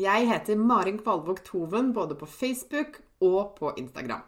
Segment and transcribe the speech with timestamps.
[0.00, 4.22] Jeg heter Marin Kvalvåg Toven både på Facebook og på Instagram.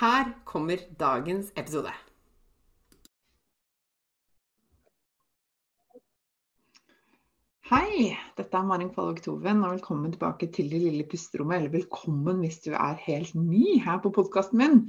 [0.00, 1.88] Her kommer dagens episode.
[7.72, 11.56] Hei, dette er Marin Kvalvåg Toven, og velkommen tilbake til Det lille pusterommet.
[11.62, 14.82] Eller velkommen hvis du er helt ny her på podkasten min.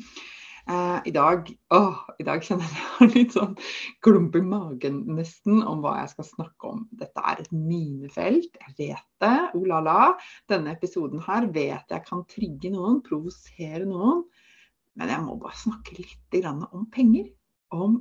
[0.70, 3.58] Eh, I dag, åh, I dag kjenner jeg litt sånn
[4.06, 6.86] klump i magen nesten om hva jeg skal snakke om.
[6.96, 9.36] Dette er et minefelt, jeg vet det.
[9.58, 10.14] Oh la la.
[10.52, 14.24] Denne episoden her vet jeg kan trigge noen, provosere noen.
[14.96, 17.28] Men jeg må bare snakke litt om penger.
[17.74, 18.00] Om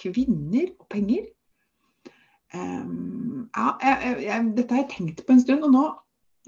[0.00, 1.28] kvinner og penger.
[2.50, 5.84] Um, ja, jeg, jeg, dette har jeg tenkt på en stund, og nå,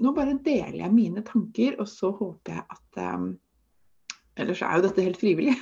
[0.03, 1.77] nå, bare deler jeg mine tanker.
[1.79, 3.29] Og så håper jeg at um,
[4.39, 5.53] Ellers er jo dette helt frivillig.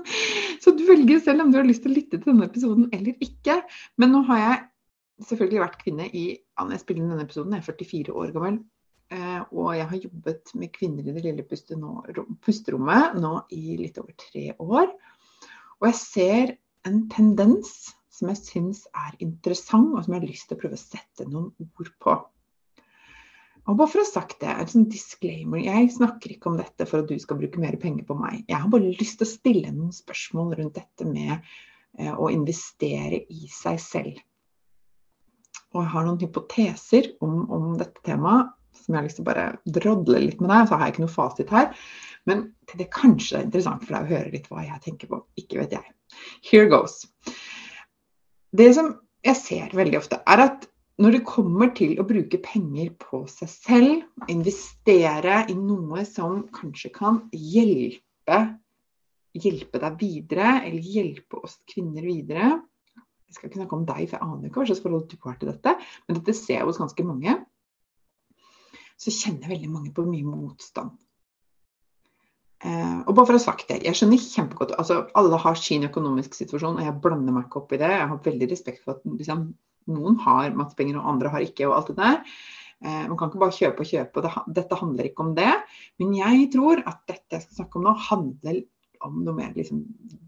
[0.62, 3.24] så du velger selv om du har lyst til å lytte til denne episoden eller
[3.24, 3.58] ikke.
[4.00, 4.60] Men nå har jeg
[5.28, 8.60] selvfølgelig vært kvinne i jeg spiller inn denne episoden, jeg er 44 år gammel.
[9.14, 14.14] Eh, og jeg har jobbet med kvinner i det lille pusterommet nå i litt over
[14.20, 14.94] tre år.
[15.80, 16.54] Og jeg ser
[16.88, 20.78] en tendens som jeg syns er interessant, og som jeg har lyst til å prøve
[20.78, 22.14] å sette noen ord på.
[23.64, 25.62] Og bare for å ha sagt det, en sånn disclaimer.
[25.64, 28.42] Jeg snakker ikke om dette for at du skal bruke mer penger på meg.
[28.50, 33.22] Jeg har bare lyst til å stille noen spørsmål rundt dette med eh, å investere
[33.32, 34.20] i seg selv.
[35.72, 39.30] Og jeg har noen hypoteser om, om, dette temaet som jeg har lyst til å
[39.30, 39.46] bare
[39.78, 40.68] drodle litt med deg.
[40.68, 41.72] Så har jeg ikke noe fasit her.
[42.28, 45.22] Men det kanskje er interessant for deg å høre litt hva jeg tenker på.
[45.40, 45.96] Ikke vet jeg.
[46.44, 47.00] Here goes.
[48.54, 48.92] Det som
[49.24, 50.68] jeg ser veldig ofte, er at
[51.02, 56.92] når det kommer til å bruke penger på seg selv, investere i noe som kanskje
[56.94, 58.38] kan hjelpe,
[59.34, 62.52] hjelpe deg videre, eller hjelpe oss kvinner videre
[62.94, 65.38] Jeg skal ikke snakke om deg, for jeg aner ikke hva slags forhold du har
[65.40, 65.72] til dette,
[66.06, 67.32] men dette ser jeg hos ganske mange.
[68.94, 70.92] Så kjenner veldig mange på mye motstand.
[72.64, 75.82] Eh, og bare for å ha sagt det, jeg skjønner kjempegodt altså Alle har sin
[75.84, 77.90] økonomiske situasjon, og jeg blander meg ikke opp i det.
[77.90, 79.48] Jeg har veldig respekt for at liksom,
[79.90, 82.20] noen har masse penger og andre har ikke, og alt det der.
[82.84, 85.52] Eh, man kan ikke bare kjøpe og kjøpe, og dette handler ikke om det.
[86.02, 88.62] Men jeg tror at dette jeg skal snakke om nå, handler
[89.04, 89.84] om noe mer liksom,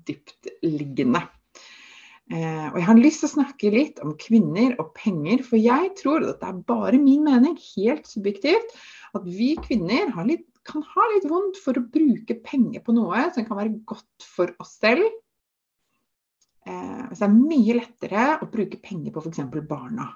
[0.08, 1.24] dyptliggende.
[2.26, 5.92] Eh, og jeg har lyst til å snakke litt om kvinner og penger, for jeg
[6.00, 8.74] tror, og dette er bare min mening, helt subjektivt,
[9.16, 13.44] at vi kvinner litt, kan ha litt vondt for å bruke penger på noe som
[13.46, 15.04] kan være godt for oss selv,
[16.66, 19.42] så det er mye lettere å bruke penger på f.eks.
[19.68, 20.08] barna.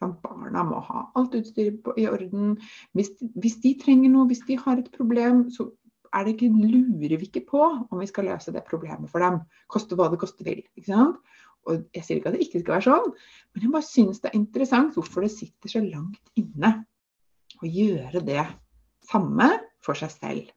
[0.00, 2.54] Barna må ha alt utstyret i orden.
[2.96, 5.68] Hvis, hvis, de trenger noe, hvis de har et problem, så
[6.16, 9.42] er det ikke, lurer vi ikke på om vi skal løse det problemet for dem.
[9.70, 10.64] Koste hva det koste vil.
[10.78, 11.20] ikke sant?
[11.68, 13.10] Og Jeg sier ikke at det ikke skal være sånn,
[13.52, 16.70] men jeg bare syns det er interessant hvorfor det sitter så langt inne
[17.60, 18.46] å gjøre det
[19.10, 19.50] samme
[19.84, 20.48] for seg selv.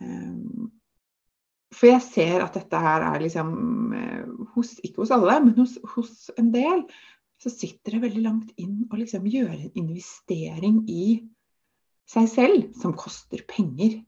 [0.00, 0.72] Um,
[1.82, 3.48] for jeg ser at dette her er liksom
[3.98, 6.84] eh, hos, Ikke hos alle, men hos, hos, en del.
[7.42, 11.06] Så sitter det veldig langt inn å liksom gjøre en investering i
[12.06, 13.98] seg selv som koster penger.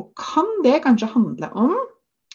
[0.00, 1.76] Og kan det kanskje handle om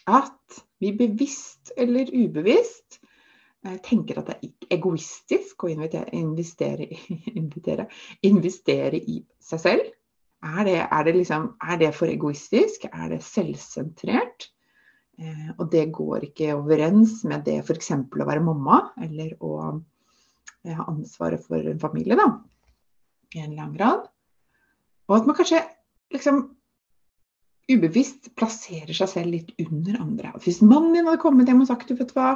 [0.06, 3.00] at vi bevisst eller ubevisst
[3.66, 6.92] eh, tenker at det er egoistisk å investere,
[7.42, 7.90] investere,
[8.22, 9.92] investere i seg selv?
[10.44, 12.88] Er det, er, det liksom, er det, for egoistisk?
[12.92, 14.50] Er det selvsentrert?
[15.22, 17.92] Eh, og det går ikke overens med det f.eks.
[17.96, 22.28] å være mamma, eller å eh, ha ansvaret for en familie, da.
[23.34, 24.10] i en eller annen grad.
[25.08, 25.62] Og at man kanskje
[26.14, 26.44] liksom
[27.72, 30.34] ubevisst plasserer seg selv litt under andre.
[30.44, 32.34] Hvis mannen min hadde kommet hjem og sagt du vet hva,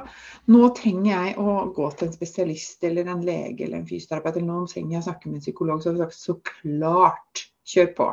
[0.54, 4.48] nå trenger jeg å gå til en spesialist eller en lege eller en fysioterapeut, eller
[4.48, 7.92] nå trenger jeg å snakke med en psykolog, så hadde jeg sagt så klart, kjør
[7.98, 8.10] på.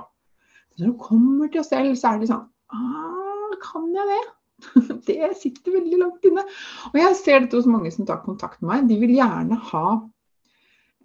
[0.74, 4.24] Men når du kommer til oss selv, så er det sånn ah, kan jeg det?
[5.08, 6.44] Det sitter veldig langt inne.
[6.92, 8.86] Og jeg ser dette hos mange som tar kontakt med meg.
[8.90, 9.86] De vil gjerne ha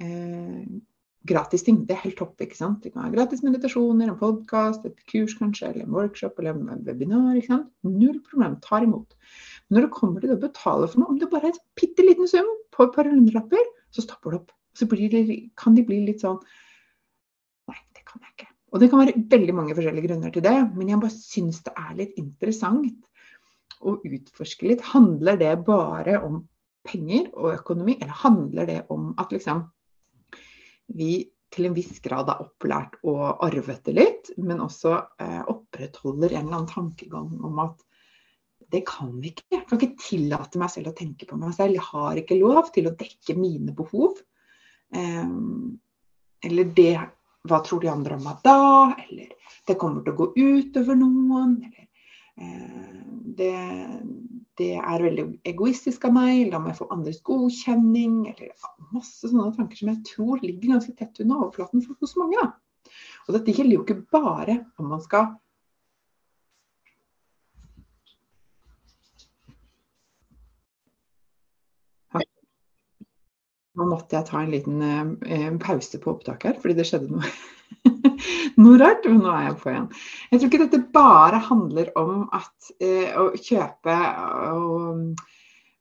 [0.02, 0.64] eh,
[1.28, 1.82] gratis ting.
[1.88, 2.40] Det er helt topp.
[2.42, 2.84] ikke sant?
[2.84, 6.86] Det kan være gratis meditasjoner, en podkast, et kurs kanskje, eller en workshop eller en
[6.86, 7.36] webinar.
[7.36, 7.68] ikke sant?
[7.84, 8.60] Null problem.
[8.64, 9.18] Tar imot.
[9.68, 12.06] Men når det kommer til å betale for noe, om det bare er en bitte
[12.06, 14.56] liten sum på et par hundrelapper, så stopper det opp.
[14.78, 16.40] Så det, kan de bli litt sånn
[17.68, 18.48] Nei, det kan jeg ikke.
[18.72, 21.74] Og det kan være veldig mange forskjellige grunner til det, men jeg bare syns det
[21.74, 23.06] er litt interessant
[23.82, 24.86] å utforske litt.
[24.94, 26.44] Handler det bare om
[26.88, 29.66] penger og økonomi, eller handler det om at liksom
[30.96, 36.36] vi til en viss grad er opplært og arvet det litt, men også eh, opprettholder
[36.36, 37.86] en eller annen tankegang om at
[38.70, 39.48] det kan vi ikke.
[39.56, 41.80] Jeg kan ikke tillate meg selv å tenke på meg selv.
[41.80, 44.20] Jeg har ikke lov til å dekke mine behov.
[44.94, 45.32] Eh,
[46.50, 46.94] eller det
[47.50, 48.92] Hva tror de andre om meg da?
[49.08, 49.32] Eller
[49.66, 51.56] det kommer til å gå utover noen.
[51.66, 51.89] Eller
[53.40, 53.54] det,
[54.60, 59.80] det er veldig egoistisk av meg, om jeg får andres godkjenning, eller masse sånne tanker
[59.80, 62.42] som jeg tror ligger ganske tett under overflaten for hos mange.
[62.42, 62.92] Da.
[63.28, 65.38] Og dette gjelder jo ikke bare om man skal
[73.80, 77.30] Nå måtte jeg ta en liten eh, pause på opptaket her, fordi det skjedde noe
[78.62, 79.90] noe rart, men nå er jeg på igjen.
[80.30, 83.98] Jeg tror ikke dette bare handler om at, eh, å kjøpe
[84.56, 85.28] og,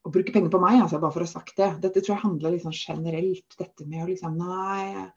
[0.04, 1.72] og, bruke penger på meg, altså, bare for å ha sagt det.
[1.84, 3.48] Dette tror jeg handler liksom generelt.
[3.58, 5.08] Dette med å liksom Nei,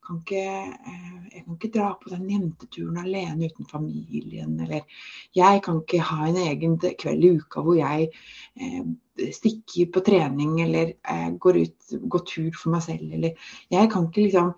[0.00, 0.46] jeg kan, ikke,
[0.90, 4.56] eh, jeg kan ikke dra på den jenteturen alene uten familien.
[4.64, 5.06] Eller
[5.36, 8.08] jeg kan ikke ha en egen kveld i uka hvor jeg
[8.56, 13.06] eh, stikker på trening eller eh, går ut, går tur for meg selv.
[13.12, 14.54] Eller jeg kan ikke liksom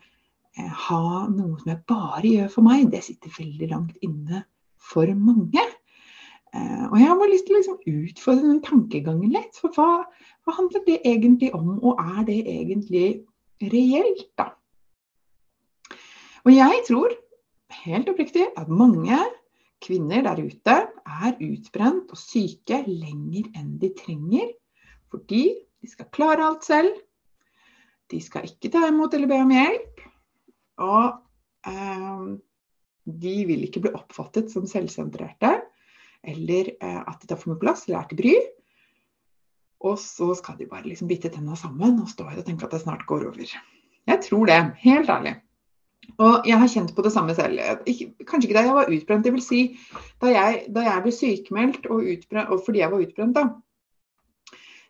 [0.59, 4.45] ha noe som jeg bare gjør for meg, det sitter veldig langt inne
[4.83, 5.65] for mange.
[6.53, 9.57] Eh, og jeg har bare lyst til å liksom utfordre den tankegangen litt.
[9.57, 10.03] For hva,
[10.45, 13.07] hva, handler det egentlig om, og er det egentlig
[13.73, 14.51] reelt, da?
[16.43, 17.15] Og jeg tror
[17.85, 19.17] helt oppriktig at mange
[19.83, 24.51] kvinner der ute er utbrent og syke lenger enn de trenger.
[25.13, 26.93] Fordi de skal klare alt selv.
[28.11, 30.03] De skal ikke ta imot eller be om hjelp.
[30.81, 32.25] Og eh,
[33.05, 35.53] de vil ikke bli oppfattet som selvsentrerte,
[36.23, 38.35] eller eh, at de tar for mye plass eller er til bry.
[39.83, 42.77] Og så skal de bare liksom bite tenna sammen og stå her og tenke at
[42.77, 43.57] det snart går over.
[44.07, 45.35] Jeg tror det, helt ærlig.
[46.23, 47.59] Og jeg har kjent på det samme selv.
[48.27, 49.61] Kanskje ikke da jeg var utbrent, det vil si
[50.23, 53.45] da jeg, da jeg ble sykemeldt og, utbrent, og fordi jeg var utbrent, da,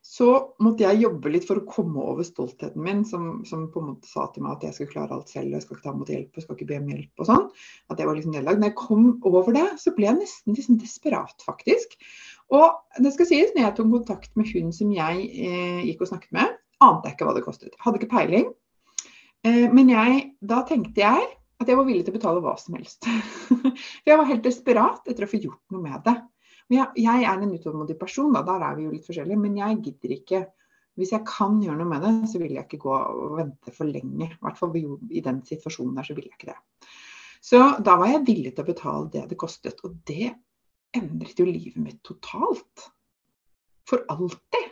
[0.03, 0.29] så
[0.59, 4.11] måtte jeg jobbe litt for å komme over stoltheten min, som, som, på en måte
[4.11, 6.33] sa til meg at jeg skal klare alt selv, jeg skal ikke ta imot hjelp,
[6.35, 7.45] jeg skal ikke be om hjelp og sånn.
[7.87, 8.59] At jeg var liksom nedlagt.
[8.63, 11.95] Når jeg kom over det, så ble jeg nesten liksom desperat, faktisk.
[12.53, 16.11] Og det skal sies, når jeg tok kontakt med hun som jeg eh, gikk og
[16.11, 17.79] snakket med, ante jeg ikke hva det kostet.
[17.85, 18.51] Hadde ikke peiling.
[19.47, 21.31] Eh, men jeg, da tenkte jeg
[21.63, 23.07] at jeg var villig til å betale hva som helst.
[23.47, 26.19] For jeg var helt desperat etter å få gjort noe med det.
[26.73, 29.81] Jeg, jeg er en utålmodig person, da, der er vi jo litt forskjellige, men jeg
[29.85, 30.43] gidder ikke
[31.01, 33.89] Hvis jeg kan gjøre noe med det, så vil jeg ikke gå og vente for
[33.89, 34.27] lenge.
[34.29, 36.89] I hvert fall i den situasjonen der, så vil jeg ikke det.
[37.41, 39.81] Så da var jeg villig til å betale det det kostet.
[39.89, 40.29] Og det
[40.93, 42.91] endret jo livet mitt totalt.
[43.89, 44.69] For alltid.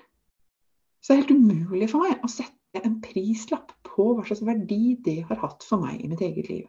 [1.01, 4.99] Så det er helt umulig for meg å sette en prislapp på hva slags verdi
[5.01, 6.69] det har hatt for meg i mitt eget liv.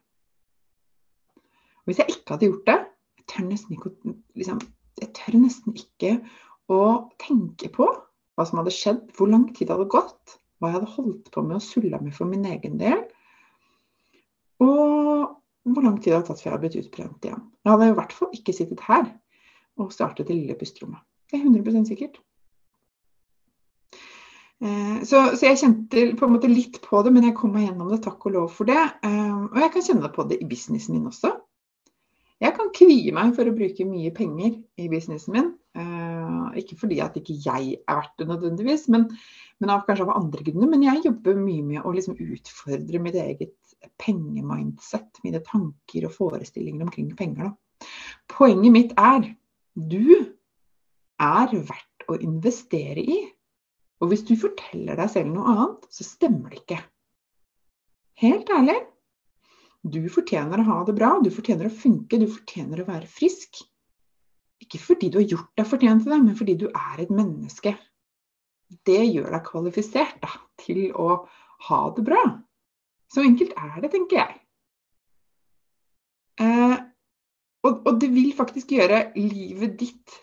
[1.81, 2.79] Og hvis jeg ikke hadde gjort det,
[3.19, 4.63] jeg tør nesten ikke å liksom,
[4.99, 6.17] jeg tør nesten ikke
[6.71, 6.81] å
[7.21, 10.95] tenke på hva som hadde skjedd, hvor lang tid det hadde gått, hva jeg hadde
[10.95, 13.03] holdt på med å sulla med for min egen del.
[14.61, 17.45] Og hvor lang tid det hadde tatt før jeg hadde blitt utbrent igjen.
[17.61, 19.07] Jeg hadde i hvert fall ikke sittet her
[19.81, 21.01] og startet det lille pusterommet.
[21.31, 22.19] Det er 100 sikkert.
[24.61, 27.65] Eh, så, så, jeg kjente på en måte litt på det, men jeg kom meg
[27.65, 28.81] gjennom det, takk og lov for det.
[29.07, 31.33] Eh, og jeg kan kjenne på det i businessen min også.
[32.41, 35.51] Jeg kan kvie meg for å bruke mye penger i businessen min.
[35.77, 39.05] Uh, ikke fordi at ikke jeg er verdt det nødvendigvis, men,
[39.61, 40.71] men av, kanskje av andre grunner.
[40.71, 43.55] Men jeg jobber mye med å liksom utfordre mitt eget
[44.01, 47.51] pengemindset, mine tanker og forestillinger omkring penger.
[47.51, 47.91] Da.
[48.31, 49.29] Poenget mitt er
[49.77, 50.33] du
[51.21, 53.19] er verdt å investere i.
[54.01, 56.79] Og hvis du forteller deg selv noe annet, så stemmer det ikke.
[58.21, 58.79] Helt ærlig.
[59.81, 63.63] Du fortjener å ha det bra, du fortjener å funke, du fortjener å være frisk.
[64.61, 67.73] Ikke fordi du har gjort deg fortjent til det, men fordi du er et menneske.
[68.87, 70.29] Det gjør deg kvalifisert da,
[70.61, 71.23] til å
[71.67, 72.21] ha det bra.
[73.11, 74.37] Så enkelt er det, tenker jeg.
[76.41, 76.77] Eh,
[77.65, 80.19] og, og, det vil faktisk gjøre livet ditt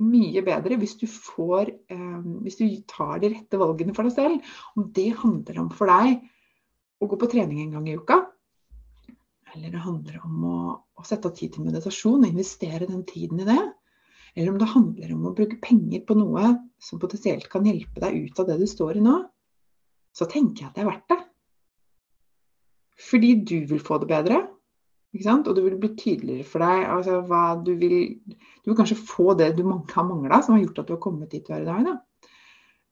[0.00, 4.52] mye bedre hvis du får eh, Hvis du tar de rette valgene for deg selv.
[4.76, 6.20] Om det handler om for deg
[7.00, 8.20] å gå på trening en gang i uka,
[9.54, 10.58] eller det handler om å,
[11.00, 13.60] å sette av tid til meditasjon og investere den tiden i det,
[14.36, 16.52] eller om det handler om å bruke penger på noe
[16.82, 19.16] som potensielt kan hjelpe deg ut av det du står i nå,
[20.14, 21.18] så tenker jeg at det er verdt det.
[23.00, 24.40] Fordi du vil få det bedre,
[25.10, 27.96] og det vil bli tydeligere for deg altså, hva du vil
[28.62, 31.32] Du vil kanskje få det du har mangla, som har gjort at du har kommet
[31.32, 31.88] dit du er i dag.
[31.88, 32.28] Da.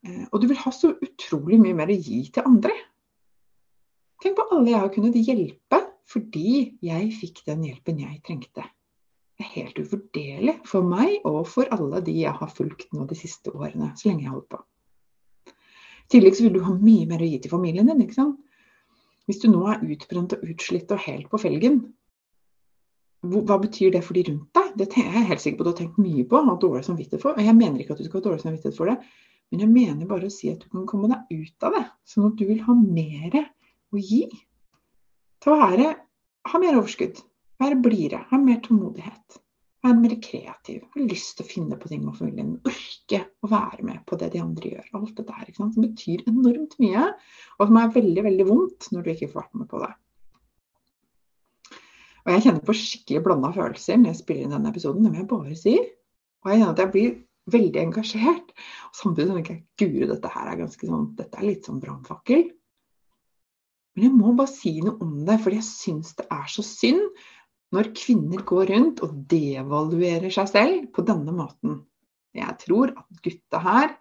[0.03, 2.75] Eh, og du vil ha så utrolig mye mer å gi til andre.
[4.19, 6.51] Tenk på alle jeg har kunnet hjelpe fordi
[6.85, 8.65] jeg fikk den hjelpen jeg trengte.
[9.39, 13.19] Det er helt uvurderlig for meg og for alle de jeg har fulgt nå de
[13.19, 14.63] siste årene, så lenge jeg har holdt på.
[16.09, 18.01] I tillegg så vil du ha mye mer å gi til familien din.
[18.03, 18.41] ikke sant?
[19.29, 21.83] Hvis du nå er utbrent og utslitt og helt på felgen,
[23.29, 24.75] hva betyr det for de rundt deg?
[24.79, 27.23] Det er jeg helt sikker på du har tenkt mye på og har dårlig samvittighet
[27.23, 27.37] for.
[27.37, 28.97] Og jeg mener ikke at du skal ha dårlig samvittighet for det,
[29.51, 31.85] men jeg mener bare å si at du kan komme deg ut av det.
[32.09, 34.23] Sånn at du vil ha mer å gi.
[35.49, 35.93] Å være,
[36.51, 37.21] ha mer overskudd,
[37.63, 39.39] være blidere, ha mer tålmodighet.
[39.87, 42.51] Være mer kreativ, ha lyst til å finne på ting med familien.
[42.69, 44.91] Orke å være med på det de andre gjør.
[44.99, 45.53] Alt det der.
[45.57, 47.07] Som betyr enormt mye,
[47.57, 49.93] og som er veldig, veldig vondt når du ikke får vært med på det.
[52.27, 55.23] Og jeg kjenner på skikkelig blanda følelser når jeg spiller inn denne episoden, det må
[55.23, 55.77] jeg bare si.
[56.45, 57.15] Og jeg kjenner at jeg blir
[57.55, 58.55] veldig engasjert.
[58.91, 62.51] Og samtidig tenker jeg guri, dette her er ganske sånn, dette er litt sånn brannfakkel.
[63.99, 67.03] Men jeg må bare si noe om det, for jeg syns det er så synd
[67.75, 71.83] når kvinner går rundt og devaluerer seg selv på denne måten.
[72.39, 73.93] Jeg tror at gutta her,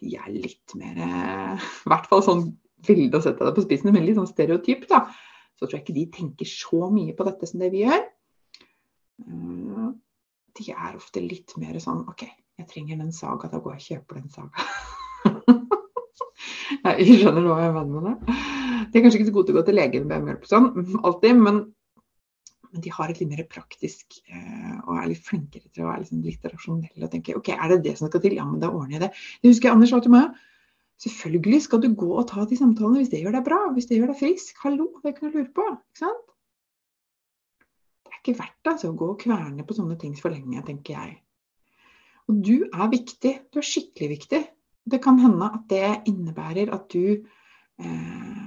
[0.00, 2.46] de er litt mer I hvert fall sånn
[2.88, 5.04] veldig å sette deg på spissen, men litt sånn stereotyp, da
[5.54, 8.02] så tror jeg ikke de tenker så mye på dette som det vi gjør.
[9.24, 9.86] Eh,
[10.58, 12.26] de er ofte litt mer sånn OK,
[12.58, 14.66] jeg trenger den saga, da går jeg og kjøper den saga.
[16.98, 18.53] jeg skjønner hva jeg mener med det.
[18.94, 20.68] De er kanskje ikke så gode til å gå til legen med hjelp sånn,
[21.02, 21.56] alltid, men,
[22.70, 26.04] men, de har et litt mer praktisk eh, og er litt flinkere til å være
[26.04, 28.36] liksom litt rasjonelle og tenke OK, er det det som skal til?
[28.38, 29.10] Ja, men da ordner jeg det.
[29.42, 30.38] Det husker jeg Anders sa til meg.
[31.02, 33.98] Selvfølgelig skal du gå og ta de samtalene hvis det gjør deg bra, hvis det
[33.98, 34.62] gjør deg frisk.
[34.62, 35.66] Hallo, det kan du lure på.
[35.74, 36.32] ikke sant?
[38.06, 40.94] Det er ikke verdt altså, å gå og kverne på sånne ting for lenge, tenker
[40.94, 41.16] jeg.
[42.30, 43.34] Og du er viktig.
[43.50, 44.44] Du er skikkelig viktig.
[44.94, 48.43] Det kan hende at det innebærer at du eh,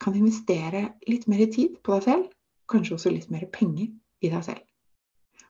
[0.00, 2.28] kan investere litt mer tid på deg selv.
[2.70, 3.90] Kanskje også litt mer penger
[4.24, 4.64] i deg selv.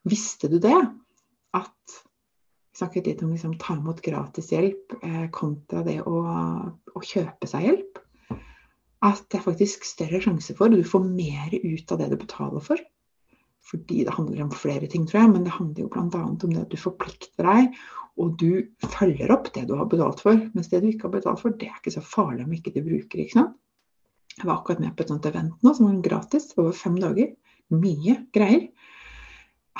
[0.09, 0.79] Visste du det?
[1.57, 1.99] At
[2.71, 6.21] Vi snakket litt om liksom, ta imot gratishjelp eh, kontra det å,
[6.95, 7.99] å, kjøpe seg hjelp.
[9.05, 12.65] At det er faktisk større sjanse for, du får mer ut av det du betaler
[12.65, 12.81] for.
[13.69, 16.23] Fordi det handler om flere ting, tror jeg, men det handler jo bl.a.
[16.23, 17.75] om det at du forplikter deg,
[18.23, 20.41] og du følger opp det du har betalt for.
[20.55, 22.81] Mens det du ikke har betalt for, det er ikke så farlig om ikke du
[22.87, 23.59] bruker ikke sant?
[24.41, 27.35] Jeg var akkurat med på et sånt event nå som var gratis over fem dager.
[27.77, 28.71] Mye greier.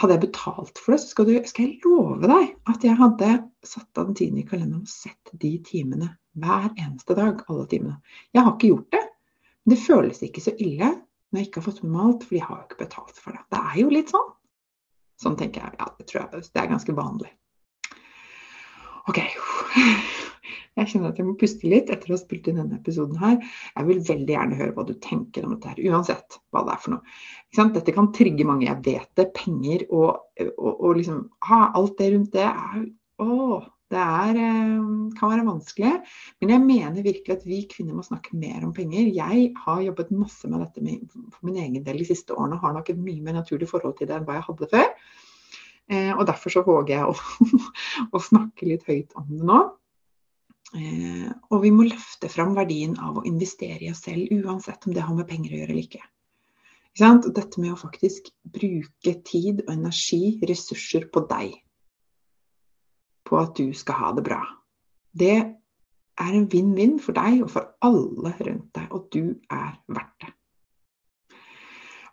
[0.01, 3.31] Hadde jeg betalt for det, så skal, du, skal, jeg love deg at jeg hadde
[3.67, 7.41] satt av den tiden i kalenderen og sett de timene hver eneste dag.
[7.49, 7.97] Alle timene.
[8.37, 9.03] Jeg har ikke gjort det.
[9.65, 10.93] Men det føles ikke så ille
[11.31, 13.37] når jeg ikke har fått med meg alt, for jeg har jo ikke betalt for
[13.37, 13.45] det.
[13.55, 14.33] Det er jo litt sånn.
[15.21, 15.77] Sånn tenker jeg.
[15.81, 17.33] Ja, det tror jeg det er ganske vanlig.
[19.09, 19.25] OK.
[20.79, 23.39] Jeg kjenner at jeg må puste litt etter å ha spilt inn denne episoden her.
[23.75, 26.85] Jeg vil veldig gjerne høre hva du tenker om dette her, uansett hva det er
[26.85, 27.19] for noe.
[27.77, 29.31] Dette kan trigge mange, jeg vet det.
[29.37, 32.49] Penger og, og, og liksom ha, Alt det rundt det
[33.21, 33.31] Å,
[33.91, 34.85] det er, eh,
[35.19, 35.95] kan være vanskelig.
[36.41, 39.11] Men jeg mener virkelig at vi kvinner må snakke mer om penger.
[39.17, 42.65] Jeg har jobbet masse med dette med, for min egen del de siste årene og
[42.67, 44.89] har nok et mye mer naturlig forhold til det enn hva jeg hadde før.
[45.91, 47.59] Eh, og derfor så våger jeg å,
[48.15, 49.61] å snakke litt høyt om det nå.
[50.77, 54.95] Eh, og vi må løfte fram verdien av å investere i oss selv, uansett om
[54.95, 56.05] det har med penger å gjøre eller ikke.
[57.01, 61.55] Dette med å faktisk bruke tid og energi, ressurser, på deg.
[63.27, 64.41] På at du skal ha det bra.
[65.11, 65.37] Det
[66.21, 70.35] er en vinn-vinn for deg og for alle rundt deg, og du er verdt det.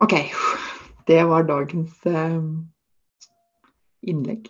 [0.05, 0.15] OK.
[1.07, 2.67] Det var dagens um,
[4.03, 4.49] innlegg.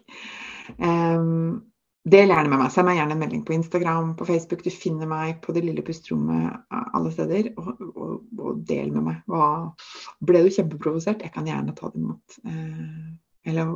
[0.81, 1.63] Um,
[2.07, 2.71] del gjerne med meg.
[2.71, 4.63] Send meg gjerne en melding på Instagram, på Facebook.
[4.63, 7.51] Du finner meg på Det lille pusterommet alle steder.
[7.59, 9.21] Og, og, og, del med meg.
[9.31, 9.47] Hva,
[10.27, 11.25] ble du kjempeprovosert?
[11.25, 12.39] Jeg kan gjerne ta det imot.
[12.47, 13.07] Eh,
[13.47, 13.71] eller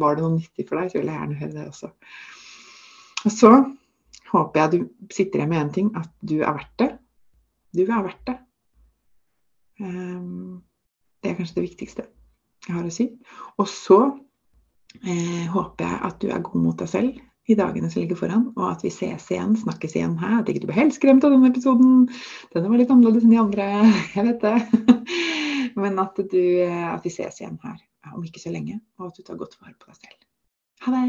[0.00, 1.90] var det noe nyttig for deg, så vil jeg gjerne høre det også.
[3.24, 3.52] Og så
[4.32, 6.90] håper jeg du sitter igjen med én ting, at du er verdt det.
[7.74, 8.38] Du er verdt det.
[9.82, 10.62] Um,
[11.22, 12.04] det er kanskje det viktigste
[12.64, 13.06] jeg har å si.
[13.60, 13.98] Og så
[15.02, 18.46] eh, håper jeg at du er god mot deg selv i dagene som ligger foran,
[18.56, 20.38] og at vi ses igjen, snakkes igjen her.
[20.40, 22.06] At ikke du ble helt skremt av denne episoden.
[22.54, 23.68] Denne var litt annerledes enn de andre,
[24.16, 24.98] jeg vet det.
[25.80, 27.80] Men at, du, eh, at vi ses igjen her
[28.14, 30.20] om ikke så lenge, og at du tar godt vare på deg selv.
[30.84, 31.08] Ha det!